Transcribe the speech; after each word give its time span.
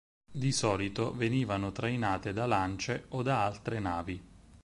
Di 0.31 0.51
solito 0.51 1.13
venivano 1.15 1.71
trainate 1.71 2.33
da 2.33 2.47
lance 2.47 3.05
o 3.09 3.21
da 3.21 3.45
altre 3.45 3.77
navi. 3.77 4.23